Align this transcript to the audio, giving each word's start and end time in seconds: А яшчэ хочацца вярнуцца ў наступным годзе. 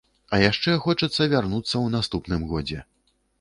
А 0.35 0.37
яшчэ 0.43 0.71
хочацца 0.85 1.27
вярнуцца 1.33 1.71
ў 1.71 1.85
наступным 1.97 2.49
годзе. 2.55 2.81